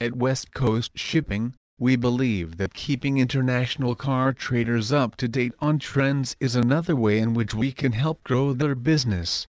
[0.00, 5.80] At West Coast Shipping, we believe that keeping international car traders up to date on
[5.80, 9.44] trends is another way in which we can help grow their business.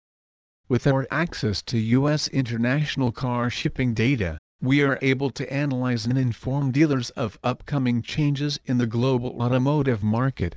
[0.70, 2.30] With our access to U.S.
[2.30, 8.58] international car shipping data, we are able to analyze and inform dealers of upcoming changes
[8.66, 10.56] in the global automotive market.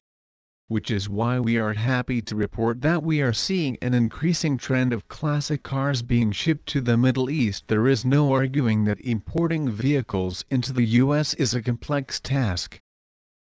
[0.73, 4.95] Which is why we are happy to report that we are seeing an increasing trend
[4.95, 7.68] of classic cars being shipped to the Middle East.
[7.68, 11.35] There is no arguing that importing vehicles into the U.S.
[11.35, 12.80] is a complex task.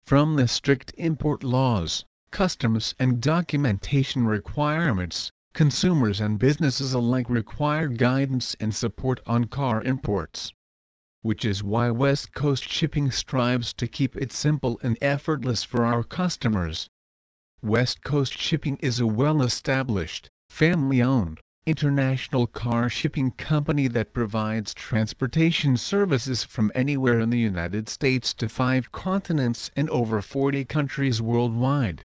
[0.04, 8.54] From the strict import laws, customs and documentation requirements, consumers and businesses alike require guidance
[8.60, 10.52] and support on car imports.
[11.22, 16.04] Which is why West Coast Shipping strives to keep it simple and effortless for our
[16.04, 16.88] customers.
[17.66, 26.44] West Coast Shipping is a well-established, family-owned, international car shipping company that provides transportation services
[26.44, 32.04] from anywhere in the United States to five continents and over 40 countries worldwide.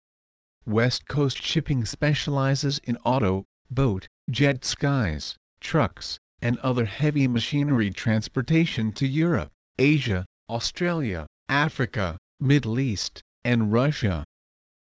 [0.67, 8.93] West Coast Shipping specializes in auto, boat, jet skis, trucks, and other heavy machinery transportation
[8.93, 14.23] to Europe, Asia, Australia, Africa, Middle East, and Russia.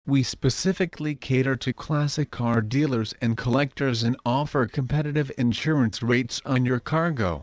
[0.09, 6.65] We specifically cater to classic car dealers and collectors and offer competitive insurance rates on
[6.65, 7.43] your cargo.